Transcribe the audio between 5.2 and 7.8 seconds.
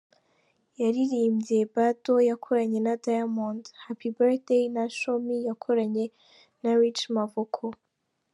Me” yakoranye na Rich Mavoko.